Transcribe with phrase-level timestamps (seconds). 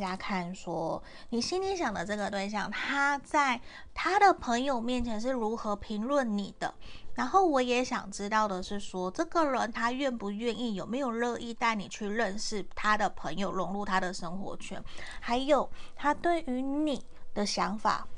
[0.00, 3.60] 大家看说你心里想的这个对象他在
[3.92, 6.72] 他的朋友面前是如何评论你的。
[7.14, 14.82] 然后我也想知道的是说这个人他愿不愿意有没有乐意带你去认识他的朋友融入他的生活圈。
[15.20, 17.04] 还有他对于你
[17.34, 18.08] 的想法